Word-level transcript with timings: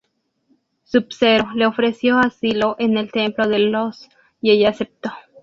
Sub-Zero 0.81 1.51
le 1.53 1.67
ofreció 1.67 2.17
asilo 2.17 2.75
en 2.79 2.97
el 2.97 3.11
templo 3.11 3.47
de 3.47 3.59
los 3.59 4.09
y 4.41 4.49
ella 4.49 4.69
aceptó. 4.69 5.11